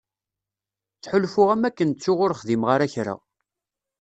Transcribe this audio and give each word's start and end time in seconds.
Ttḥulfuɣ 0.97 1.49
am 1.53 1.63
wakken 1.65 1.89
ttuɣ 1.91 2.19
ur 2.25 2.35
xdimeɣ 2.39 2.69
ara 2.75 2.93
kra. 2.93 3.15